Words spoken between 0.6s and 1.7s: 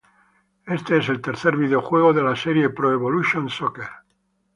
Este es el tercer